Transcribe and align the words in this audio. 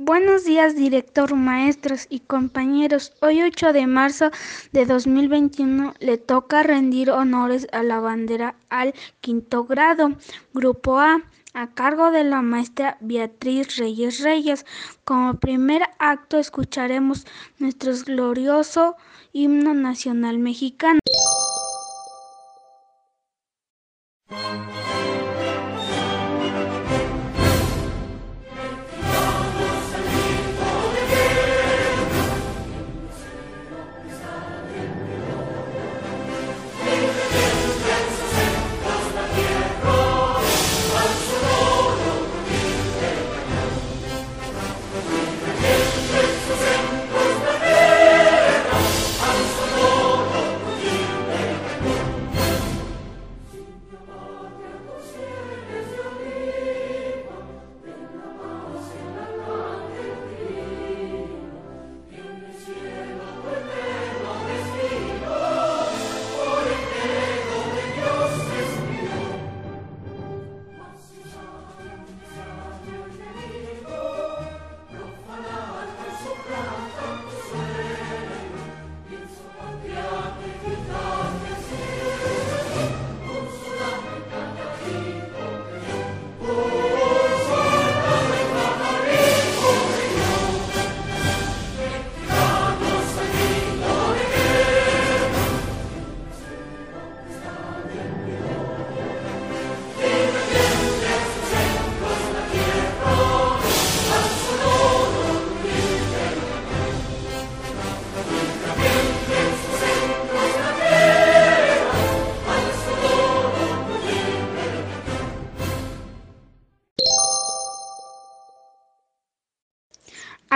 Buenos 0.00 0.44
días, 0.44 0.76
director, 0.76 1.34
maestros 1.34 2.06
y 2.08 2.20
compañeros. 2.20 3.12
Hoy 3.20 3.42
8 3.42 3.72
de 3.72 3.88
marzo 3.88 4.30
de 4.70 4.86
2021 4.86 5.92
le 5.98 6.18
toca 6.18 6.62
rendir 6.62 7.10
honores 7.10 7.66
a 7.72 7.82
la 7.82 7.98
bandera 7.98 8.54
al 8.68 8.94
quinto 9.20 9.64
grado, 9.64 10.12
Grupo 10.54 11.00
A, 11.00 11.24
a 11.52 11.66
cargo 11.74 12.12
de 12.12 12.22
la 12.22 12.42
maestra 12.42 12.96
Beatriz 13.00 13.76
Reyes 13.76 14.20
Reyes. 14.20 14.66
Como 15.04 15.34
primer 15.34 15.82
acto 15.98 16.38
escucharemos 16.38 17.26
nuestro 17.58 17.92
glorioso 18.06 18.94
himno 19.32 19.74
nacional 19.74 20.38
mexicano. 20.38 21.00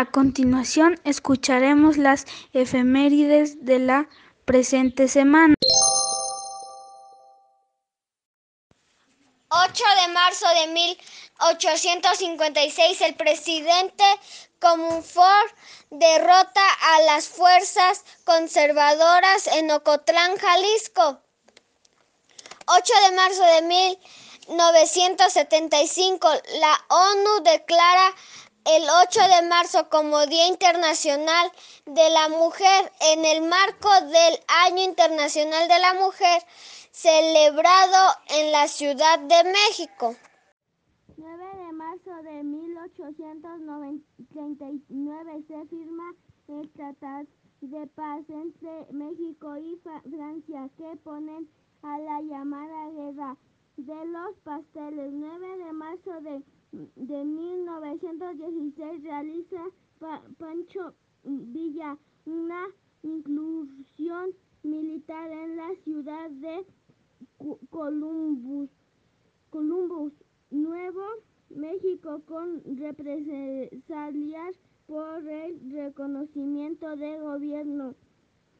A 0.03 0.11
continuación 0.11 0.99
escucharemos 1.05 1.97
las 1.97 2.27
efemérides 2.53 3.65
de 3.65 3.79
la 3.79 4.09
presente 4.45 5.07
semana. 5.07 5.55
8 9.49 9.85
de 10.01 10.09
marzo 10.13 10.47
de 10.49 10.67
1856 10.73 13.01
el 13.03 13.15
presidente 13.15 14.03
Comunfort 14.59 15.55
derrota 15.91 16.67
a 16.81 17.03
las 17.03 17.29
fuerzas 17.29 18.05
conservadoras 18.25 19.47
en 19.47 19.71
Ocotlán, 19.71 20.37
Jalisco. 20.37 21.21
8 22.67 22.93
de 23.09 23.13
marzo 23.15 23.45
de 23.45 23.63
1975 24.49 26.29
la 26.59 26.85
ONU 26.89 27.45
declara 27.45 28.13
el 28.65 28.85
8 29.05 29.21
de 29.21 29.43
marzo 29.49 29.89
como 29.89 30.25
Día 30.27 30.47
Internacional 30.47 31.51
de 31.87 32.11
la 32.11 32.29
Mujer 32.29 32.93
en 33.13 33.25
el 33.25 33.43
marco 33.43 33.91
del 34.03 34.39
Año 34.67 34.85
Internacional 34.85 35.67
de 35.69 35.79
la 35.81 35.95
Mujer 35.95 36.43
celebrado 36.93 38.15
en 38.29 38.53
la 38.53 38.69
Ciudad 38.69 39.19
de 39.19 39.43
México. 39.45 40.15
9 41.17 41.45
de 41.57 41.73
marzo 41.73 42.15
de 42.23 42.45
1839 42.45 45.45
se 45.49 45.67
firma 45.67 46.15
el 46.49 46.71
Tratado 46.71 47.27
de 47.63 47.87
Paz 47.89 48.23
entre 48.29 48.87
México 48.93 49.57
y 49.57 49.81
Francia 49.83 50.71
que 50.77 50.97
ponen 51.05 51.51
a 51.83 51.99
la 51.99 52.23
llamada 52.23 52.91
Guerra 52.91 53.37
de 53.77 54.05
los 54.07 54.37
Pasteles. 54.45 55.13
9 55.13 55.59
de 55.59 55.73
marzo 55.73 56.21
de 56.21 56.43
de 56.73 57.25
1916 57.25 59.03
realiza 59.03 59.63
Pancho 60.39 60.95
Villa 61.25 61.97
una 62.25 62.67
inclusión 63.03 64.31
militar 64.63 65.31
en 65.31 65.57
la 65.57 65.75
ciudad 65.85 66.31
de 66.31 66.65
Columbus, 67.71 68.71
Columbus 69.51 70.13
Nuevo 70.51 71.05
México, 71.51 72.23
con 72.27 72.63
represalias 72.79 74.57
por 74.87 75.29
el 75.29 75.73
reconocimiento 75.73 76.97
de 76.97 77.19
gobierno 77.19 77.95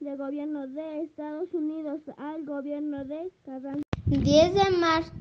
de 0.01 0.17
gobierno 0.17 0.67
de 0.67 1.03
Estados 1.03 1.55
Unidos 1.55 2.01
al 2.17 2.45
gobierno 2.45 3.05
de 3.05 3.31
Carranza. 3.45 3.83
10 4.07 4.55
de 4.55 4.71
marzo 4.79 5.13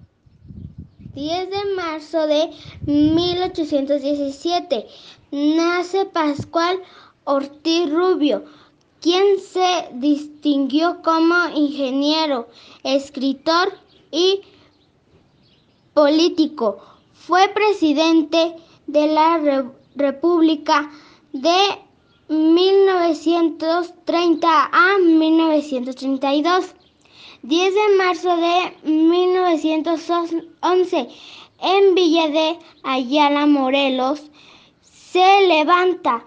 10 1.16 1.50
de 1.50 1.66
marzo 1.76 2.26
de 2.26 2.52
1817 2.86 4.88
nace 5.32 6.06
Pascual 6.06 6.80
Ortiz 7.26 7.92
Rubio, 7.92 8.46
quien 9.02 9.38
se 9.40 9.90
distinguió 9.94 11.02
como 11.02 11.50
ingeniero, 11.54 12.48
escritor 12.84 13.74
y 14.10 14.40
político. 15.94 16.78
Fue 17.14 17.50
presidente 17.50 18.56
de 18.88 19.08
la 19.08 19.66
República 19.96 20.90
de 21.34 21.78
1930 22.30 24.70
a 24.72 24.98
1932. 24.98 26.74
10 27.44 27.74
de 27.74 27.96
marzo 27.98 28.38
de 28.38 28.78
1911, 28.84 31.10
en 31.60 31.96
Villa 31.96 32.28
de 32.28 32.60
Ayala, 32.84 33.48
Morelos, 33.48 34.30
se 34.84 35.48
levanta 35.48 36.24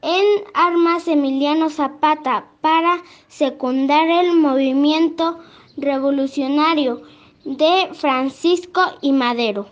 en 0.00 0.24
armas 0.54 1.08
Emiliano 1.08 1.68
Zapata 1.68 2.50
para 2.62 3.02
secundar 3.28 4.08
el 4.08 4.32
movimiento 4.32 5.44
revolucionario 5.76 7.02
de 7.44 7.90
Francisco 7.92 8.80
y 9.02 9.12
Madero. 9.12 9.68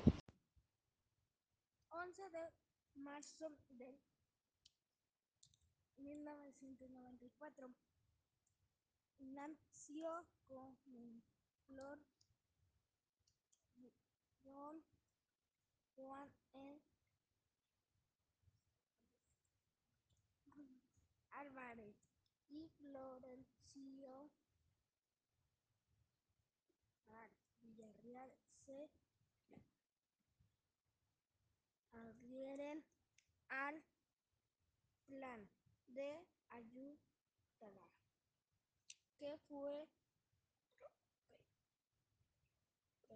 11 1.88 2.28
de 2.28 2.50
marzo 2.96 3.48
de 3.70 3.98
1994 5.96 7.70
nació 9.19 10.26
Flor 10.54 11.98
Don 14.44 14.84
Juan 15.96 16.32
en 16.52 16.80
Álvarez 21.32 21.96
y 22.48 22.68
Florencio 22.68 24.30
Villarreal 27.62 28.32
se 28.64 28.88
adhieren 31.90 32.84
al 33.48 33.84
plan 35.06 35.50
de 35.88 36.24
ayuda. 36.50 37.00
Que 39.18 39.36
fue 39.48 39.88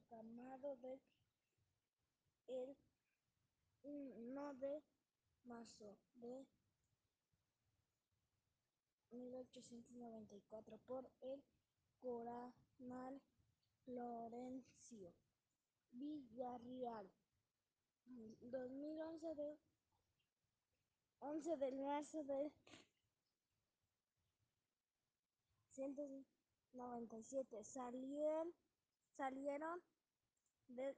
proclamado 0.08 0.76
de 0.76 1.00
el 2.48 2.76
1 3.82 4.54
de 4.54 4.82
marzo 5.44 5.96
de 6.14 6.46
1894 9.10 10.78
por 10.86 11.10
el 11.20 11.42
coronel 12.00 13.20
Florencio 13.84 15.14
Villarreal. 15.92 17.10
2011 18.40 19.34
de 19.34 19.58
11 21.20 21.56
de 21.58 21.72
marzo 21.72 22.24
de 22.24 22.50
197 25.74 27.64
salieron, 27.64 28.54
salieron 29.16 29.82
del 30.68 30.96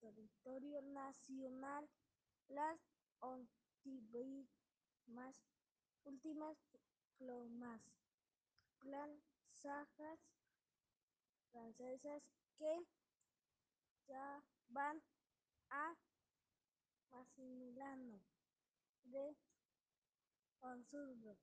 territorio 0.00 0.82
nacional 0.82 1.88
las 2.48 2.78
últimas, 3.20 4.48
últimas 6.04 6.56
plomas 7.18 7.80
francesas 11.52 12.22
que 12.58 12.86
ya 14.06 14.42
van 14.68 15.02
a 15.70 15.94
Maximiliano 17.10 18.20
de 19.04 19.36
Habsburgo. 20.60 21.36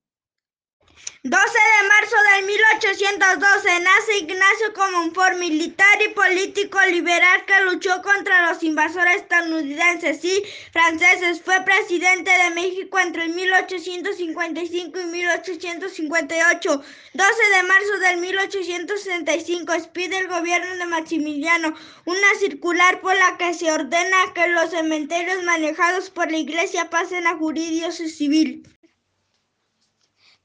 12 1.24 1.38
de 1.38 1.88
marzo 1.88 2.16
de 2.34 2.46
1812 2.48 3.80
nace 3.80 4.18
Ignacio 4.18 4.72
Comonfort, 4.74 5.38
militar 5.38 6.02
y 6.04 6.08
político 6.14 6.80
liberal 6.90 7.44
que 7.46 7.60
luchó 7.64 8.02
contra 8.02 8.50
los 8.50 8.60
invasores 8.64 9.18
estadounidenses 9.18 10.24
y 10.24 10.42
franceses. 10.72 11.40
Fue 11.40 11.60
presidente 11.60 12.28
de 12.28 12.50
México 12.56 12.98
entre 12.98 13.28
1855 13.28 15.00
y 15.00 15.04
1858. 15.04 16.82
12 17.14 17.42
de 17.54 17.62
marzo 17.68 17.98
de 18.00 18.16
1865 18.16 19.74
expide 19.74 20.18
el 20.18 20.26
gobierno 20.26 20.74
de 20.74 20.86
Maximiliano 20.86 21.72
una 22.04 22.34
circular 22.40 23.00
por 23.00 23.14
la 23.16 23.38
que 23.38 23.54
se 23.54 23.70
ordena 23.70 24.16
que 24.34 24.48
los 24.48 24.70
cementerios 24.70 25.44
manejados 25.44 26.10
por 26.10 26.32
la 26.32 26.38
iglesia 26.38 26.90
pasen 26.90 27.28
a 27.28 27.36
jurídico 27.36 27.92
civil. 27.92 28.66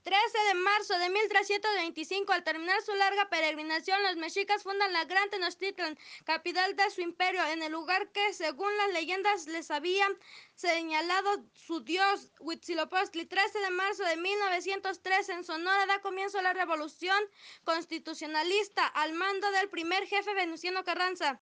13 0.08 0.38
de 0.48 0.54
marzo 0.54 0.98
de 1.00 1.10
1325, 1.10 2.32
al 2.32 2.46
terminar 2.46 2.82
su 2.82 2.96
larga 2.96 3.28
peregrinación, 3.28 4.02
los 4.04 4.16
mexicas 4.16 4.64
fundan 4.64 4.94
la 4.94 5.04
Gran 5.04 5.30
Tenochtitlan, 5.30 6.00
capital 6.24 6.78
de 6.78 6.90
su 6.92 7.02
imperio, 7.02 7.46
en 7.48 7.62
el 7.62 7.74
lugar 7.74 8.10
que, 8.14 8.32
según 8.32 8.70
las 8.78 8.94
leyendas, 8.94 9.48
les 9.48 9.70
había 9.70 10.08
señalado 10.56 11.44
su 11.52 11.82
dios 11.82 12.32
Huitzilopochtli. 12.40 13.26
13 13.26 13.60
de 13.60 13.70
marzo 13.72 14.06
de 14.06 14.16
1903, 14.16 15.28
en 15.28 15.44
Sonora, 15.44 15.86
da 15.88 16.00
comienzo 16.00 16.42
la 16.42 16.54
revolución 16.54 17.22
constitucionalista 17.66 18.88
al 18.88 19.12
mando 19.12 19.52
del 19.52 19.68
primer 19.68 20.08
jefe 20.08 20.34
Venustiano 20.34 20.86
Carranza. 20.86 21.42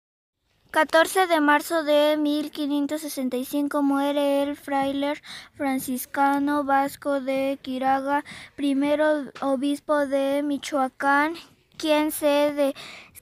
14 0.71 1.25
de 1.25 1.41
marzo 1.41 1.83
de 1.83 2.15
1565 2.17 3.81
muere 3.81 4.43
el 4.43 4.55
fraile 4.55 5.15
franciscano 5.55 6.63
Vasco 6.63 7.21
de 7.21 7.57
Quiraga, 7.59 8.23
primero 8.55 9.31
obispo 9.41 10.05
de 10.05 10.43
Michoacán, 10.43 11.33
quien 11.75 12.11
se, 12.11 12.53
de, 12.53 12.75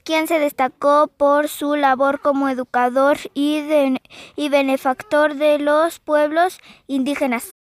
quien 0.04 0.28
se 0.28 0.40
destacó 0.40 1.08
por 1.08 1.48
su 1.48 1.78
labor 1.78 2.20
como 2.20 2.50
educador 2.50 3.18
y, 3.34 3.62
de, 3.62 4.02
y 4.36 4.50
benefactor 4.50 5.36
de 5.36 5.58
los 5.58 6.00
pueblos 6.00 6.60
indígenas. 6.86 7.52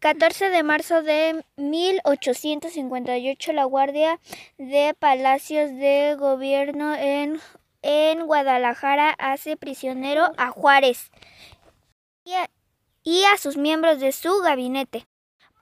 14 0.00 0.48
de 0.48 0.62
marzo 0.64 1.02
de 1.02 1.44
1858 1.56 3.52
la 3.52 3.64
Guardia 3.64 4.18
de 4.58 4.96
Palacios 4.98 5.70
de 5.70 6.16
Gobierno 6.18 6.94
en 6.96 7.38
en 7.82 8.26
Guadalajara 8.26 9.14
hace 9.18 9.56
prisionero 9.56 10.32
a 10.36 10.50
Juárez 10.50 11.10
y 13.02 13.24
a, 13.24 13.38
sus 13.38 13.56
miembros 13.56 14.00
de 14.00 14.12
su 14.12 14.40
gabinete 14.40 15.06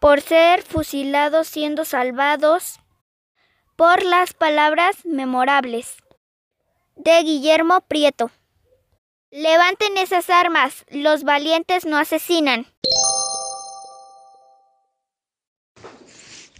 por 0.00 0.20
ser 0.20 0.62
fusilados 0.62 1.48
siendo 1.48 1.84
salvados 1.84 2.80
por 3.76 4.02
las 4.02 4.34
palabras 4.34 5.04
memorables 5.04 5.96
de 6.96 7.22
Guillermo 7.22 7.80
Prieto. 7.82 8.30
Levanten 9.30 9.96
esas 9.98 10.30
armas, 10.30 10.84
los 10.88 11.22
valientes 11.22 11.84
no 11.84 11.96
asesinan. 11.98 12.66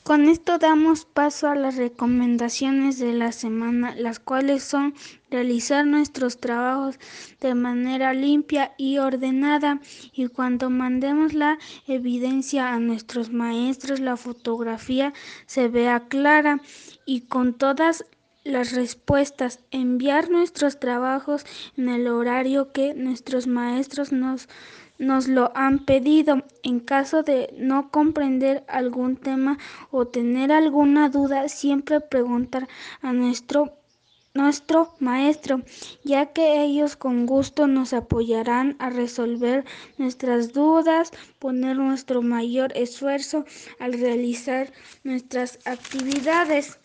Con 0.09 0.27
esto 0.27 0.57
damos 0.57 1.05
paso 1.05 1.49
a 1.49 1.55
las 1.55 1.77
recomendaciones 1.77 2.99
de 2.99 3.13
la 3.13 3.31
semana, 3.31 3.95
las 3.95 4.19
cuales 4.19 4.63
son 4.63 4.95
realizar 5.31 5.87
nuestros 5.87 6.39
trabajos 6.39 6.99
de 7.43 7.55
manera 7.55 8.15
limpia 8.15 8.73
y 8.79 8.97
ordenada. 8.97 9.83
Y 10.15 10.29
cuando 10.29 10.71
mandemos 10.71 11.35
la 11.35 11.59
evidencia 11.87 12.73
a 12.73 12.79
nuestros 12.79 13.31
maestros 13.31 14.01
la 14.01 14.17
fotografía 14.17 15.13
se 15.45 15.69
vea 15.69 16.09
clara 16.09 16.63
y 17.05 17.27
con 17.27 17.53
todas 17.53 18.07
las 18.45 18.73
respuestas, 18.73 19.61
enviar 19.71 20.31
nuestros 20.31 20.81
trabajos 20.81 21.45
en 21.77 21.91
el 21.91 22.09
horario 22.09 22.73
que 22.73 22.95
nuestros 22.95 23.47
maestros 23.47 24.11
nos 24.11 24.49
nos 24.99 25.29
lo 25.29 25.53
han 25.55 25.85
pedido. 25.85 26.45
En 26.63 26.81
caso 26.81 27.23
de 27.23 27.55
no 27.57 27.91
comprender 27.91 28.65
algún 28.69 29.17
tema 29.17 29.59
o 29.91 30.07
tener 30.07 30.53
alguna 30.53 31.09
duda, 31.09 31.49
siempre 31.49 32.01
preguntar 32.01 32.69
a 33.01 33.13
nuestro 33.13 33.79
nuestro 34.35 34.95
maestro, 35.01 35.63
ya 36.05 36.27
que 36.27 36.63
ellos 36.63 36.97
con 36.97 37.27
gusto 37.27 37.67
nos 37.67 37.93
apoyarán 37.93 38.77
a 38.79 38.89
resolver 38.89 39.65
nuestras 39.97 40.53
dudas, 40.53 41.11
poner 41.41 41.77
nuestro 41.77 42.23
mayor 42.23 42.73
esfuerzo 42.77 43.45
al 43.81 43.95
realizar 43.95 44.73
nuestras 45.03 45.59
actividades. 45.65 46.79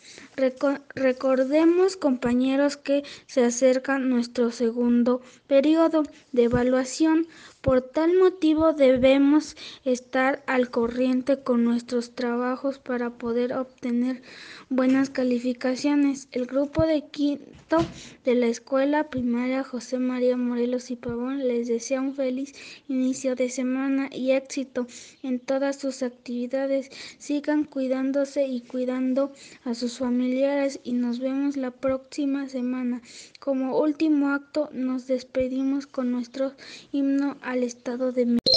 Recordemos, 0.96 1.98
compañeros, 1.98 2.78
que 2.78 3.04
se 3.28 3.44
acerca 3.44 4.00
nuestro 4.00 4.52
segundo 4.52 5.22
periodo 5.48 6.04
de 6.32 6.44
evaluación. 6.44 7.28
Por 7.62 7.82
tal 7.82 8.18
motivo 8.18 8.74
debemos 8.74 9.56
estar 9.86 10.44
al 10.48 10.70
corriente 10.70 11.42
con 11.42 11.64
nuestros 11.64 12.14
trabajos 12.14 12.78
para 12.78 13.12
poder 13.12 13.54
obtener 13.54 14.22
buenas 14.70 15.10
calificaciones. 15.10 16.28
El 16.34 16.46
grupo 16.46 16.86
de 16.86 17.06
quinto 17.08 17.78
de 18.26 18.36
la 18.36 18.48
escuela 18.48 19.10
primaria 19.10 19.64
José 19.64 19.98
María 19.98 20.36
Morelos 20.36 20.92
y 20.92 20.98
Pavón 20.98 21.48
les 21.48 21.70
desea 21.70 22.02
un 22.02 22.14
feliz 22.16 22.54
inicio 22.90 23.36
de 23.36 23.50
semana 23.50 24.10
y 24.12 24.32
éxito 24.32 24.86
en 25.24 25.40
todas 25.40 25.80
sus 25.80 26.04
actividades. 26.04 26.92
Sigan 27.18 27.64
cuidándose 27.64 28.46
y 28.46 28.60
cuidando 28.60 29.32
a 29.64 29.74
sus 29.74 29.94
familiares 30.24 30.80
y 30.86 30.94
nos 30.94 31.20
vemos 31.20 31.58
la 31.58 31.72
próxima 31.72 32.48
semana. 32.48 33.02
Como 33.42 33.78
último 33.78 34.30
acto 34.30 34.70
nos 34.72 35.06
despedimos 35.06 35.86
con 35.86 36.14
nuestro 36.14 36.54
himno 36.94 37.36
al 37.42 37.62
Estado 37.64 38.14
de 38.14 38.26
México. 38.26 38.53